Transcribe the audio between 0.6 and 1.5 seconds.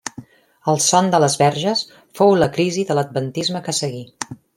El son de les